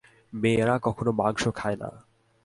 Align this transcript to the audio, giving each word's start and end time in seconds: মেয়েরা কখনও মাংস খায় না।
মেয়েরা 0.33 0.75
কখনও 0.83 1.11
মাংস 1.11 1.43
খায় 1.55 1.77
না। 1.77 1.89